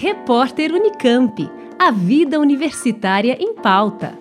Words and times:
Repórter 0.00 0.72
Unicamp. 0.72 1.50
A 1.76 1.90
vida 1.90 2.38
universitária 2.38 3.36
em 3.40 3.52
pauta. 3.52 4.16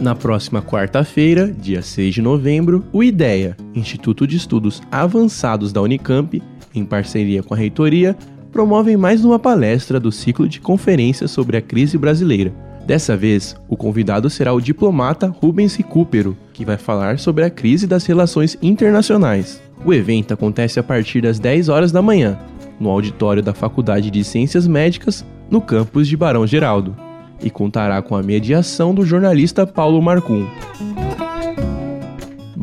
Na 0.00 0.16
próxima 0.16 0.60
quarta-feira, 0.60 1.46
dia 1.46 1.80
6 1.80 2.12
de 2.12 2.20
novembro, 2.20 2.84
o 2.92 3.04
IDEA, 3.04 3.56
Instituto 3.72 4.26
de 4.26 4.36
Estudos 4.36 4.82
Avançados 4.90 5.72
da 5.72 5.80
Unicamp, 5.80 6.42
em 6.74 6.84
parceria 6.84 7.40
com 7.40 7.54
a 7.54 7.56
reitoria, 7.56 8.16
promovem 8.52 8.96
mais 8.96 9.24
uma 9.24 9.38
palestra 9.38 9.98
do 9.98 10.12
ciclo 10.12 10.46
de 10.46 10.60
conferências 10.60 11.30
sobre 11.30 11.56
a 11.56 11.62
crise 11.62 11.96
brasileira. 11.96 12.52
Dessa 12.86 13.16
vez, 13.16 13.56
o 13.68 13.76
convidado 13.76 14.28
será 14.28 14.52
o 14.52 14.60
diplomata 14.60 15.26
Rubens 15.26 15.74
Recupero, 15.74 16.36
que 16.52 16.64
vai 16.64 16.76
falar 16.76 17.18
sobre 17.18 17.44
a 17.44 17.50
crise 17.50 17.86
das 17.86 18.04
relações 18.04 18.58
internacionais. 18.60 19.60
O 19.84 19.94
evento 19.94 20.34
acontece 20.34 20.78
a 20.78 20.82
partir 20.82 21.22
das 21.22 21.38
10 21.38 21.68
horas 21.68 21.90
da 21.90 22.02
manhã, 22.02 22.38
no 22.78 22.90
auditório 22.90 23.42
da 23.42 23.54
Faculdade 23.54 24.10
de 24.10 24.22
Ciências 24.22 24.66
Médicas, 24.66 25.24
no 25.50 25.60
campus 25.60 26.06
de 26.06 26.16
Barão 26.16 26.46
Geraldo 26.46 26.94
e 27.42 27.50
contará 27.50 28.00
com 28.00 28.14
a 28.14 28.22
mediação 28.22 28.94
do 28.94 29.04
jornalista 29.04 29.66
Paulo 29.66 30.00
Marcum. 30.00 30.46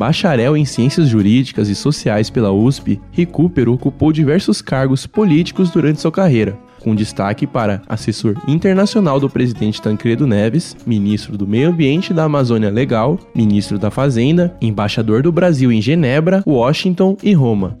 Bacharel 0.00 0.56
em 0.56 0.64
Ciências 0.64 1.08
Jurídicas 1.08 1.68
e 1.68 1.74
Sociais 1.74 2.30
pela 2.30 2.50
USP, 2.50 2.98
Recupero 3.12 3.74
ocupou 3.74 4.10
diversos 4.10 4.62
cargos 4.62 5.06
políticos 5.06 5.68
durante 5.68 6.00
sua 6.00 6.10
carreira, 6.10 6.58
com 6.80 6.94
destaque 6.94 7.46
para 7.46 7.82
assessor 7.86 8.34
internacional 8.48 9.20
do 9.20 9.28
presidente 9.28 9.82
Tancredo 9.82 10.26
Neves, 10.26 10.74
ministro 10.86 11.36
do 11.36 11.46
Meio 11.46 11.68
Ambiente 11.68 12.14
da 12.14 12.24
Amazônia 12.24 12.70
Legal, 12.70 13.18
ministro 13.34 13.78
da 13.78 13.90
Fazenda, 13.90 14.56
embaixador 14.58 15.22
do 15.22 15.30
Brasil 15.30 15.70
em 15.70 15.82
Genebra, 15.82 16.42
Washington 16.46 17.18
e 17.22 17.34
Roma. 17.34 17.78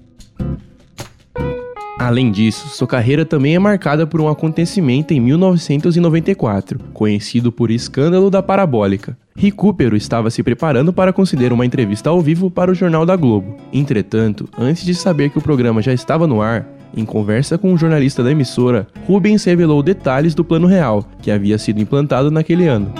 Além 2.00 2.32
disso, 2.32 2.66
sua 2.70 2.86
carreira 2.88 3.26
também 3.26 3.54
é 3.54 3.58
marcada 3.58 4.06
por 4.06 4.22
um 4.22 4.28
acontecimento 4.30 5.12
em 5.12 5.20
1994, 5.20 6.80
conhecido 6.94 7.52
por 7.52 7.70
escândalo 7.70 8.30
da 8.30 8.42
parabólica. 8.42 9.18
Recupero 9.36 9.94
estava 9.94 10.30
se 10.30 10.42
preparando 10.42 10.94
para 10.94 11.12
conceder 11.12 11.52
uma 11.52 11.66
entrevista 11.66 12.08
ao 12.08 12.18
vivo 12.22 12.50
para 12.50 12.70
o 12.70 12.74
Jornal 12.74 13.04
da 13.04 13.14
Globo. 13.16 13.54
Entretanto, 13.70 14.48
antes 14.58 14.82
de 14.82 14.94
saber 14.94 15.28
que 15.28 15.36
o 15.36 15.42
programa 15.42 15.82
já 15.82 15.92
estava 15.92 16.26
no 16.26 16.40
ar, 16.40 16.66
em 16.96 17.04
conversa 17.04 17.58
com 17.58 17.70
um 17.70 17.76
jornalista 17.76 18.24
da 18.24 18.30
emissora, 18.30 18.86
Rubens 19.06 19.44
revelou 19.44 19.82
detalhes 19.82 20.34
do 20.34 20.42
plano 20.42 20.66
real 20.66 21.04
que 21.20 21.30
havia 21.30 21.58
sido 21.58 21.82
implantado 21.82 22.30
naquele 22.30 22.66
ano. 22.66 22.90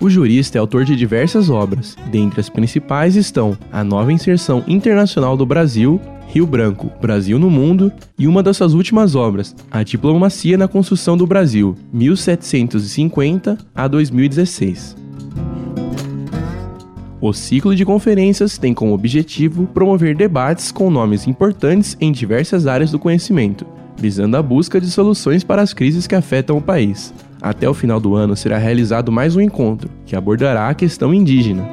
O 0.00 0.08
jurista 0.08 0.56
é 0.56 0.60
autor 0.60 0.84
de 0.84 0.94
diversas 0.94 1.50
obras. 1.50 1.96
Dentre 2.12 2.40
as 2.40 2.48
principais 2.48 3.16
estão 3.16 3.58
A 3.72 3.82
Nova 3.82 4.12
Inserção 4.12 4.62
Internacional 4.68 5.36
do 5.36 5.46
Brasil, 5.46 6.00
Rio 6.32 6.46
Branco, 6.46 6.90
Brasil 6.98 7.38
no 7.38 7.50
Mundo 7.50 7.92
e 8.18 8.26
uma 8.26 8.42
das 8.42 8.56
suas 8.56 8.72
últimas 8.72 9.14
obras, 9.14 9.54
A 9.70 9.82
Diplomacia 9.82 10.56
na 10.56 10.66
Construção 10.66 11.14
do 11.14 11.26
Brasil, 11.26 11.76
1750 11.92 13.58
a 13.74 13.86
2016. 13.86 14.96
O 17.20 17.34
ciclo 17.34 17.76
de 17.76 17.84
conferências 17.84 18.56
tem 18.56 18.72
como 18.72 18.94
objetivo 18.94 19.66
promover 19.66 20.16
debates 20.16 20.72
com 20.72 20.90
nomes 20.90 21.28
importantes 21.28 21.98
em 22.00 22.10
diversas 22.10 22.66
áreas 22.66 22.90
do 22.90 22.98
conhecimento, 22.98 23.66
visando 23.98 24.34
a 24.38 24.42
busca 24.42 24.80
de 24.80 24.90
soluções 24.90 25.44
para 25.44 25.60
as 25.60 25.74
crises 25.74 26.06
que 26.06 26.14
afetam 26.14 26.56
o 26.56 26.62
país. 26.62 27.12
Até 27.42 27.68
o 27.68 27.74
final 27.74 28.00
do 28.00 28.14
ano 28.14 28.34
será 28.34 28.56
realizado 28.56 29.12
mais 29.12 29.36
um 29.36 29.40
encontro, 29.42 29.90
que 30.06 30.16
abordará 30.16 30.70
a 30.70 30.74
questão 30.74 31.12
indígena. 31.12 31.68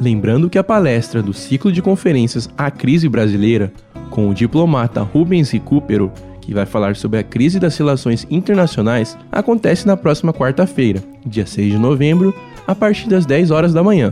Lembrando 0.00 0.48
que 0.48 0.56
a 0.56 0.64
palestra 0.64 1.22
do 1.22 1.34
ciclo 1.34 1.70
de 1.70 1.82
conferências 1.82 2.48
A 2.56 2.70
Crise 2.70 3.06
Brasileira, 3.06 3.70
com 4.08 4.30
o 4.30 4.34
diplomata 4.34 5.02
Rubens 5.02 5.50
Recupero, 5.50 6.10
que 6.40 6.54
vai 6.54 6.64
falar 6.64 6.96
sobre 6.96 7.18
a 7.18 7.22
crise 7.22 7.60
das 7.60 7.76
relações 7.76 8.26
internacionais, 8.30 9.16
acontece 9.30 9.86
na 9.86 9.98
próxima 9.98 10.32
quarta-feira, 10.32 11.04
dia 11.26 11.44
6 11.44 11.72
de 11.72 11.78
novembro, 11.78 12.34
a 12.66 12.74
partir 12.74 13.10
das 13.10 13.26
10 13.26 13.50
horas 13.50 13.74
da 13.74 13.82
manhã, 13.82 14.10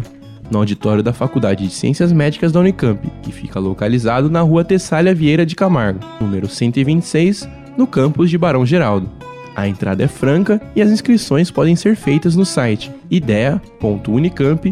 no 0.50 0.58
auditório 0.58 1.02
da 1.02 1.14
Faculdade 1.14 1.66
de 1.66 1.72
Ciências 1.72 2.12
Médicas 2.12 2.52
da 2.52 2.60
Unicamp, 2.60 3.10
que 3.22 3.32
fica 3.32 3.58
localizado 3.58 4.28
na 4.28 4.42
rua 4.42 4.64
Tessália 4.64 5.14
Vieira 5.14 5.46
de 5.46 5.56
Camargo, 5.56 6.00
número 6.20 6.50
126, 6.50 7.48
no 7.78 7.86
campus 7.86 8.28
de 8.28 8.36
Barão 8.36 8.66
Geraldo. 8.66 9.08
A 9.58 9.66
entrada 9.66 10.04
é 10.04 10.06
franca 10.06 10.62
e 10.76 10.80
as 10.80 10.88
inscrições 10.88 11.50
podem 11.50 11.74
ser 11.74 11.96
feitas 11.96 12.36
no 12.36 12.46
site 12.46 12.92
idea.unicamp.br. 13.10 14.68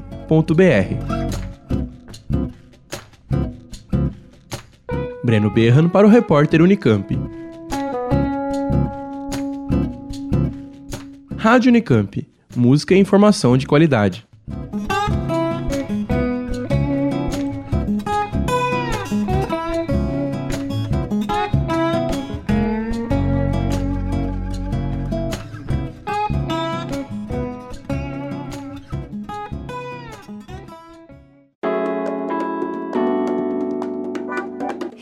Breno 5.24 5.50
Berran 5.50 5.88
para 5.88 6.06
o 6.06 6.08
repórter 6.08 6.62
Unicamp. 6.62 7.18
Rádio 11.36 11.70
Unicamp. 11.70 12.24
Música 12.54 12.94
e 12.94 12.98
informação 13.00 13.56
de 13.56 13.66
qualidade. 13.66 14.24